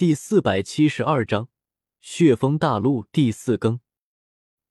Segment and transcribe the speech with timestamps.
[0.00, 1.50] 第四百七十二章
[2.00, 3.80] 血风大陆第四更。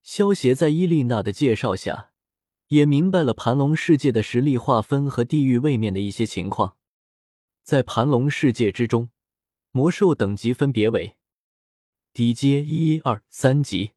[0.02, 2.10] 萧协在伊丽娜的介绍下，
[2.66, 6.76] 也明白了盘龙世界的实力划分和地域位面的一些情况。
[7.62, 9.10] 在盘龙世界之中，
[9.70, 11.16] 魔兽等级分别为
[12.12, 13.92] 低阶一二三级，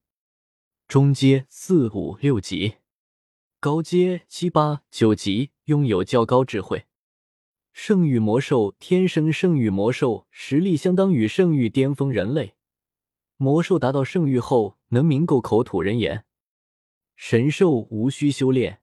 [0.88, 2.76] 中阶四五六级，
[3.60, 6.86] 高阶七八九级，拥有较高智慧。
[7.74, 12.54] 圣域魔兽天生圣域魔兽实力相当于圣域巅峰人类。
[13.36, 16.24] 魔兽达到圣域后，能明够口吐人言。
[17.16, 18.80] 神兽无需修炼，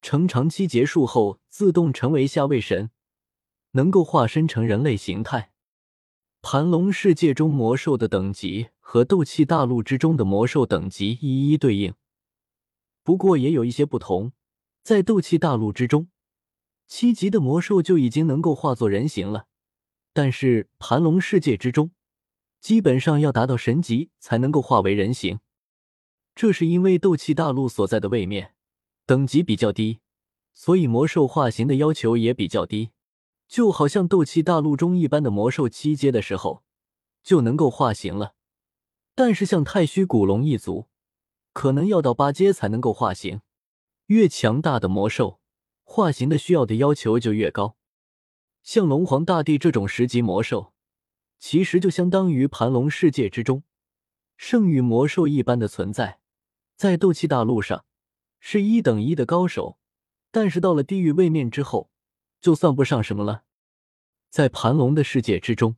[0.00, 2.90] 成长期结束后自动成为下位神，
[3.72, 5.50] 能够化身成人类形态。
[6.40, 11.92] 盘龙世界中魔兽的等级和斗气大陆之中的魔兽等级一一对应，
[13.02, 14.32] 不过也有一些不同。
[14.84, 16.06] 在斗气大陆之中。
[16.90, 19.46] 七级的魔兽就已经能够化作人形了，
[20.12, 21.92] 但是盘龙世界之中，
[22.60, 25.38] 基本上要达到神级才能够化为人形。
[26.34, 28.54] 这是因为斗气大陆所在的位面
[29.06, 30.00] 等级比较低，
[30.52, 32.90] 所以魔兽化形的要求也比较低。
[33.46, 36.64] 就好像斗气大陆中一般的魔兽，七阶的时候
[37.22, 38.34] 就能够化形了，
[39.14, 40.88] 但是像太虚古龙一族，
[41.52, 43.40] 可能要到八阶才能够化形。
[44.06, 45.39] 越强大的魔兽。
[45.92, 47.76] 化形的需要的要求就越高，
[48.62, 50.72] 像龙皇大帝这种十级魔兽，
[51.40, 53.64] 其实就相当于盘龙世界之中
[54.36, 56.20] 圣域魔兽一般的存在，
[56.76, 57.84] 在斗气大陆上
[58.38, 59.80] 是一等一的高手，
[60.30, 61.90] 但是到了地狱位面之后，
[62.40, 63.42] 就算不上什么了。
[64.28, 65.74] 在盘龙的世界之中，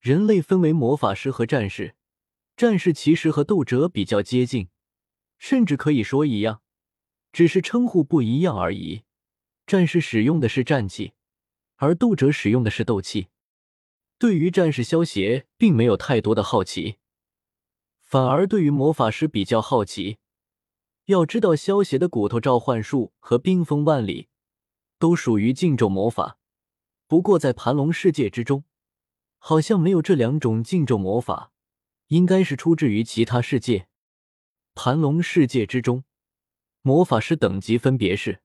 [0.00, 1.94] 人类分为魔法师和战士，
[2.56, 4.70] 战士其实和斗者比较接近，
[5.36, 6.62] 甚至可以说一样，
[7.30, 9.02] 只是称呼不一样而已。
[9.68, 11.12] 战士使用的是战气，
[11.76, 13.28] 而斗者使用的是斗气。
[14.16, 16.96] 对于战士，萧协并没有太多的好奇，
[18.02, 20.16] 反而对于魔法师比较好奇。
[21.04, 24.28] 要知道，萧协的骨头召唤术和冰封万里
[24.98, 26.38] 都属于禁咒魔法，
[27.06, 28.64] 不过在盘龙世界之中，
[29.36, 31.52] 好像没有这两种禁咒魔法，
[32.06, 33.88] 应该是出自于其他世界。
[34.74, 36.04] 盘龙世界之中，
[36.80, 38.40] 魔法师等级分别是。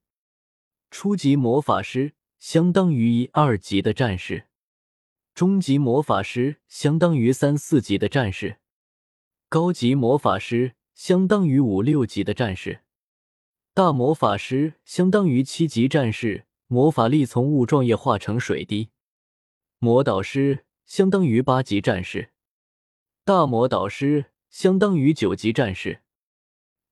[0.94, 4.46] 初级魔法师相当于一二级的战士，
[5.34, 8.60] 中级魔法师相当于三四级的战士，
[9.50, 12.82] 高级魔法师相当于五六级的战士，
[13.74, 18.90] 大魔法师相当于七级战士，魔法力从雾状液化成水滴。
[19.80, 22.30] 魔导师相当于八级战士，
[23.26, 26.04] 大魔导师相当于九级战士，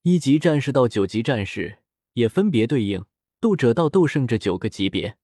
[0.01, 1.78] 一级战士到九级战士
[2.13, 3.06] 也分别对应。
[3.41, 5.18] 斗者到斗圣这九个级别，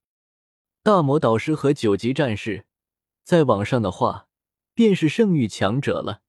[0.81, 2.65] 大魔导师和九级战士，
[3.23, 4.27] 再往上的话，
[4.73, 6.23] 便是圣域强者了。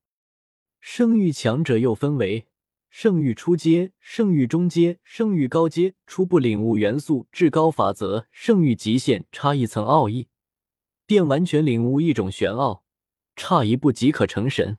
[0.81, 2.47] 圣域强者又分为
[2.91, 5.95] 圣域初阶、圣域中阶、圣域高阶。
[6.07, 10.29] 初步领悟元素至高法则，圣域极限差一层奥义，
[11.07, 12.85] 便完全领悟一种玄奥，
[13.35, 14.77] 差一步即可成神。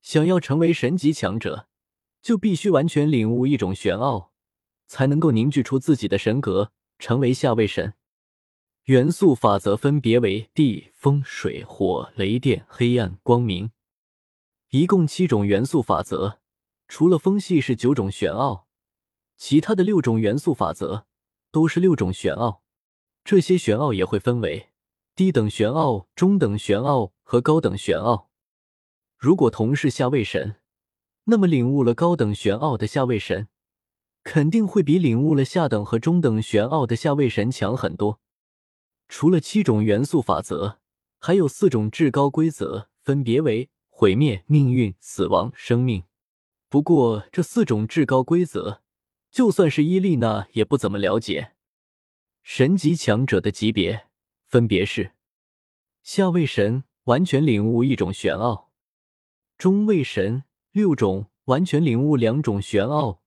[0.00, 1.68] 想要成为神级强者，
[2.22, 4.32] 就必须完全领悟一种玄奥。
[4.86, 7.94] 才能够凝聚出自己的神格，成为下位神。
[8.84, 13.70] 元素法则分别为地、风、水、火、雷电、黑暗、光明，
[14.70, 16.40] 一共七种元素法则。
[16.86, 18.66] 除了风系是九种玄奥，
[19.38, 21.06] 其他的六种元素法则
[21.50, 22.62] 都是六种玄奥。
[23.24, 24.68] 这些玄奥也会分为
[25.16, 28.28] 低等玄奥、中等玄奥和高等玄奥。
[29.16, 30.56] 如果同是下位神，
[31.24, 33.48] 那么领悟了高等玄奥的下位神。
[34.24, 38.20] 肯定会比领悟了下等和中等玄奥的下位神强很多。
[39.08, 40.78] 除了七种元素法则，
[41.20, 46.04] 还有四种至高规则，分别为毁灭、命运、死亡、生命。
[46.70, 48.80] 不过这四种至高规则，
[49.30, 51.52] 就算是伊丽娜也不怎么了解。
[52.42, 54.06] 神级强者的级别
[54.46, 55.12] 分别是：
[56.02, 58.70] 下位神完全领悟一种玄奥，
[59.58, 63.22] 中位神六种完全领悟两种玄奥。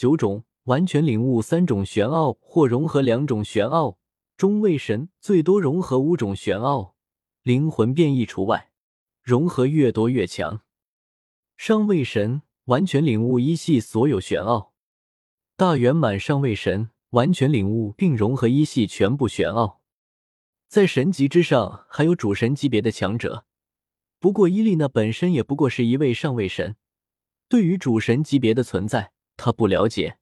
[0.00, 3.98] 九种完全领悟三种玄奥或融合两种玄奥，
[4.34, 6.94] 中位神最多融合五种玄奥，
[7.42, 8.70] 灵魂变异除外，
[9.22, 10.62] 融合越多越强。
[11.58, 14.72] 上位神完全领悟一系所有玄奥，
[15.54, 19.82] 大圆满上位神完全领悟并融合一系全部玄奥。
[20.66, 23.44] 在神级之上还有主神级别的强者，
[24.18, 26.76] 不过伊丽娜本身也不过是一位上位神，
[27.50, 29.12] 对于主神级别的存在。
[29.40, 30.18] 他不了解。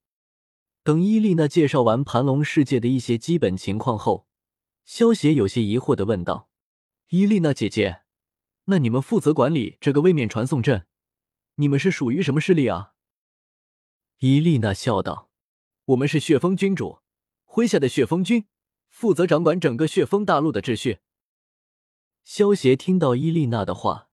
[0.84, 4.28] 等伊丽娜介绍完盘龙世界的一些基本情况后，
[4.84, 6.48] 萧协有些疑惑的问道
[7.10, 8.02] ：“伊丽娜姐姐，
[8.66, 10.86] 那你们负责管理这个位面传送阵，
[11.56, 12.94] 你们是属于什么势力啊？
[14.20, 15.30] 伊丽娜笑道
[15.86, 17.00] ：“我们是血风君主
[17.44, 18.46] 麾下的血风军，
[18.88, 21.00] 负责掌管整个血风大陆的秩序。”
[22.22, 24.08] 萧协听到伊丽娜的话，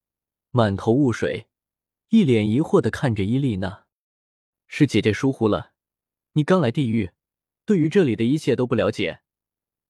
[0.52, 1.48] 满头雾水，
[2.10, 3.85] 一脸疑惑的看着伊丽娜
[4.78, 5.72] ：“是姐姐疏忽了，
[6.34, 7.12] 你刚来地狱，
[7.64, 9.22] 对于这里的一切都不了解，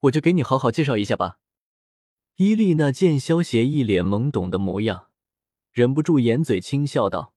[0.02, 1.40] 我就给你好好介绍一下吧。”
[2.38, 5.10] 伊丽娜见萧协一脸懵懂的模样，
[5.72, 7.34] 忍不住掩嘴轻笑道：“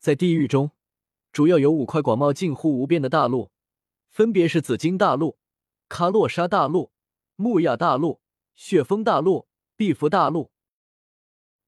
[0.00, 0.70] 在地狱中，
[1.32, 3.50] 主要有五块广袤近乎无边的大陆，
[4.08, 5.36] 分别是紫金大陆、
[5.90, 6.92] 卡洛莎大陆、
[7.34, 8.22] 木亚大陆、
[8.54, 9.46] 血风大陆、
[9.76, 10.50] 碧芙大陆。”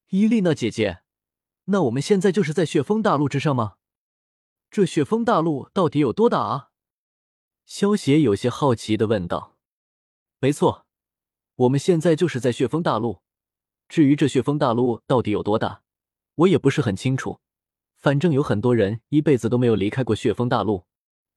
[0.08, 1.02] 伊丽娜姐姐，
[1.64, 3.74] 那我们现在就是在血风大陆之上吗？
[4.70, 6.70] 这血峰大陆到底有多大啊？
[7.64, 9.56] 萧协有些好奇的问道。
[10.40, 10.86] “没错。”
[11.56, 13.22] 我们现在就是在血峰大陆，
[13.88, 15.82] 至于这血峰大陆到底有多大，
[16.36, 17.40] 我也不是很清楚。
[17.96, 20.84] 反正有很多人一辈子都没有离开过血峰大陆。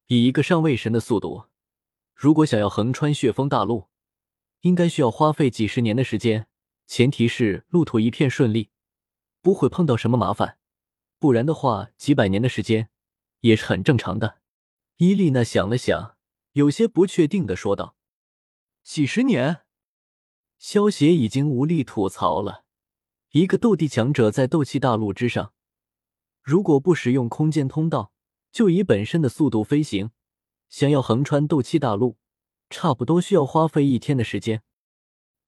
[0.07, 1.45] 以一个上位神的速度，
[2.13, 3.87] 如果想要横穿血峰大陆，
[4.59, 6.47] 应该需要花费几十年的时间。
[6.85, 8.69] 前提是路途一片顺利，
[9.41, 10.59] 不会碰到什么麻烦，
[11.17, 12.89] 不然的话，几百年的时间
[13.41, 14.39] 也是很正常的。
[14.97, 16.17] 伊丽娜想了想，
[16.53, 17.95] 有些不确定的说道
[18.83, 19.61] ：“几十年。”
[20.57, 22.65] 萧协已经无力吐槽了。
[23.31, 25.53] 一个斗帝强者在斗气大陆之上，
[26.41, 28.11] 如果不使用空间通道，
[28.51, 30.11] 就以本身的速度飞行，
[30.69, 32.17] 想要横穿斗气大陆，
[32.69, 34.63] 差不多需要花费一天的时间。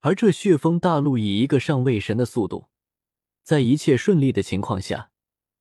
[0.00, 2.68] 而这血风大陆以一个上位神的速度，
[3.42, 5.10] 在一切顺利的情况下，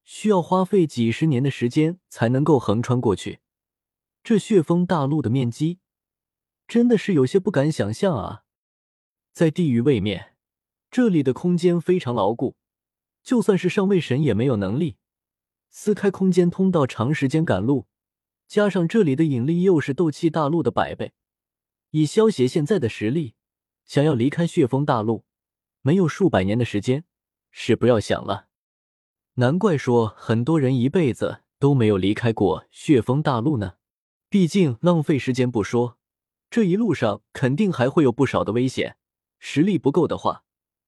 [0.03, 3.39] 需要花费几十年的时间才能够横穿过去。
[4.23, 5.79] 这血风大陆的面积，
[6.67, 8.43] 真的是有些不敢想象啊！
[9.33, 10.35] 在地狱位面，
[10.89, 12.55] 这里的空间非常牢固，
[13.21, 14.97] 就算是上位神也没有能力
[15.69, 17.87] 撕开空间通道长时间赶路。
[18.47, 21.13] 加上这里的引力又是斗气大陆的百倍，
[21.89, 23.33] 以萧协现在的实力，
[23.83, 25.25] 想要离开血风大陆，
[25.81, 27.05] 没有数百年的时间
[27.49, 28.49] 是不要想了。
[29.35, 33.73] 难怪说很多人一辈子都没有离开过血风大陆呢。
[34.29, 35.97] 毕竟浪费时间不说，
[36.51, 38.97] 这一路上肯定还会有不少的危险。
[39.39, 40.43] 实力不够的话，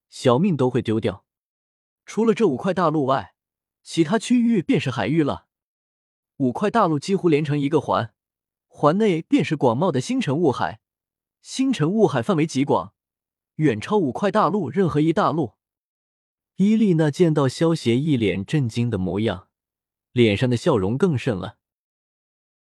[0.09, 1.25] 小命都会丢掉。
[2.06, 3.33] 除了这五块大陆外，
[3.81, 5.48] 其他区域便是海域了。
[6.38, 8.13] 五块大陆几乎连成一个环，
[8.68, 10.81] 环内便是广袤的星辰雾海，
[11.41, 12.94] 星辰雾海范围极广，
[13.56, 15.53] 远超五块大陆任何一大陆。
[16.57, 19.49] 伊丽娜见到萧邪一脸震惊的模样，
[20.13, 21.57] 脸上的笑容更甚了。